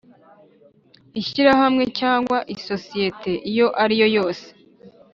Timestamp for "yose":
4.17-4.47